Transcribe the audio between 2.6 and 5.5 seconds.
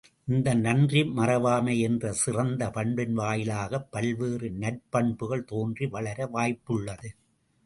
பண்பின் வாயிலாகப் பல்வேறு நற்பண்புகள்